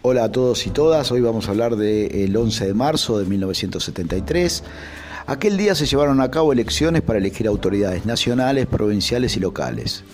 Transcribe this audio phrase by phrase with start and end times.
[0.00, 4.62] Hola a todos y todas, hoy vamos a hablar del 11 de marzo de 1973.
[5.26, 10.04] Aquel día se llevaron a cabo elecciones para elegir autoridades nacionales, provinciales y locales.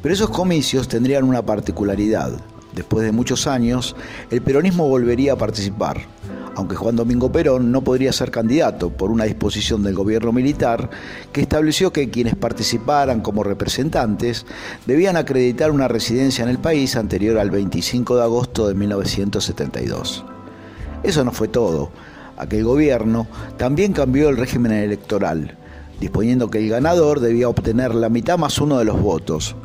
[0.00, 2.40] Pero esos comicios tendrían una particularidad.
[2.72, 3.96] Después de muchos años,
[4.30, 6.02] el peronismo volvería a participar,
[6.56, 10.88] aunque Juan Domingo Perón no podría ser candidato por una disposición del gobierno militar
[11.30, 14.46] que estableció que quienes participaran como representantes
[14.86, 20.24] debían acreditar una residencia en el país anterior al 25 de agosto de 1972.
[21.02, 21.90] Eso no fue todo.
[22.38, 23.26] Aquel gobierno
[23.58, 25.58] también cambió el régimen electoral,
[26.00, 29.56] disponiendo que el ganador debía obtener la mitad más uno de los votos.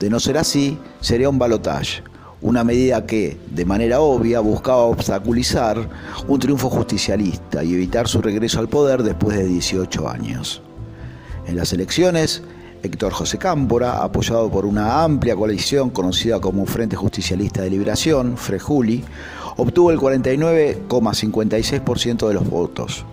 [0.00, 2.07] De no ser así, sería un balotaje
[2.40, 5.88] una medida que, de manera obvia, buscaba obstaculizar
[6.28, 10.62] un triunfo justicialista y evitar su regreso al poder después de 18 años.
[11.46, 12.44] En las elecciones,
[12.82, 19.02] Héctor José Cámpora, apoyado por una amplia coalición conocida como Frente Justicialista de Liberación, FREJULI,
[19.56, 23.04] obtuvo el 49,56% de los votos.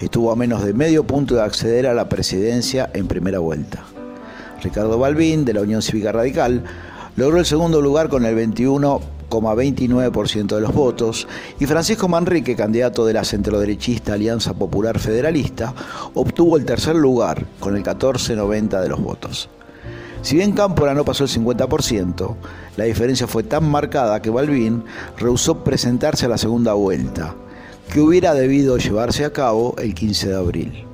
[0.00, 3.84] Estuvo a menos de medio punto de acceder a la presidencia en primera vuelta.
[4.62, 6.64] Ricardo Balbín, de la Unión Cívica Radical,
[7.16, 11.26] Logró el segundo lugar con el 21,29% de los votos
[11.58, 15.72] y Francisco Manrique, candidato de la centroderechista Alianza Popular Federalista,
[16.12, 19.48] obtuvo el tercer lugar con el 14,90% de los votos.
[20.20, 22.34] Si bien Cámpora no pasó el 50%,
[22.76, 24.84] la diferencia fue tan marcada que Balbín
[25.16, 27.34] rehusó presentarse a la segunda vuelta,
[27.90, 30.84] que hubiera debido llevarse a cabo el 15 de abril.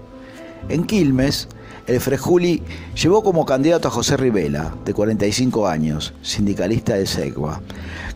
[0.68, 1.48] En Quilmes,
[1.86, 2.62] el Frejuli
[3.00, 7.60] llevó como candidato a José Rivela, de 45 años, sindicalista de Segua,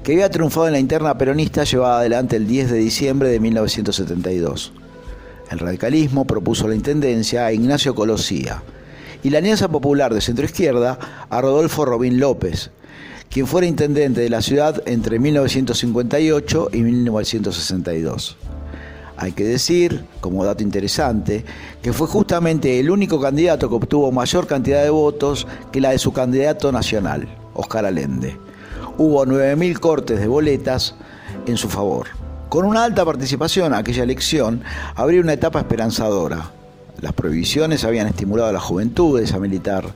[0.04, 4.72] que había triunfado en la interna peronista llevada adelante el 10 de diciembre de 1972.
[5.50, 8.62] El radicalismo propuso la intendencia a Ignacio Colosía
[9.22, 12.70] y la Alianza Popular de Centroizquierda a Rodolfo Robín López,
[13.30, 18.36] quien fuera intendente de la ciudad entre 1958 y 1962.
[19.18, 21.44] Hay que decir, como dato interesante,
[21.80, 25.98] que fue justamente el único candidato que obtuvo mayor cantidad de votos que la de
[25.98, 28.36] su candidato nacional, Oscar Allende.
[28.98, 30.94] Hubo 9.000 cortes de boletas
[31.46, 32.08] en su favor.
[32.50, 34.62] Con una alta participación, aquella elección
[34.94, 36.50] habría una etapa esperanzadora.
[37.00, 39.94] Las prohibiciones habían estimulado a la juventud de esa militar,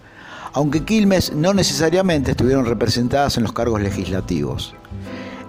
[0.53, 4.75] aunque Quilmes no necesariamente estuvieron representadas en los cargos legislativos.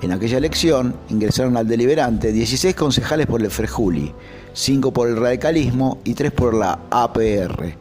[0.02, 4.12] En aquella elección ingresaron al deliberante 16 concejales por el Frejuli,
[4.54, 7.76] 5 por el radicalismo y 3 por la APR.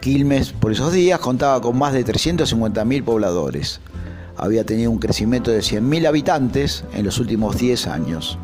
[0.00, 3.80] Quilmes, por esos días, contaba con más de 350.000 pobladores.
[4.36, 8.38] Había tenido un crecimiento de 100.000 habitantes en los últimos 10 años.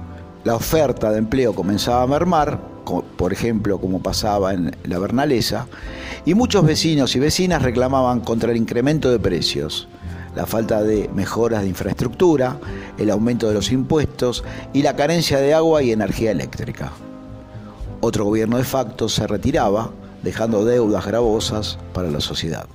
[0.45, 2.63] La oferta de empleo comenzaba a mermar,
[3.19, 5.67] por ejemplo, como pasaba en la Bernalesa,
[6.25, 9.87] y muchos vecinos y vecinas reclamaban contra el incremento de precios
[10.35, 12.59] la falta de mejoras de infraestructura,
[12.99, 16.93] el aumento de los impuestos y la carencia de agua y energía eléctrica.
[18.01, 19.91] Otro gobierno de facto se retiraba,
[20.23, 22.67] dejando deudas gravosas para la sociedad.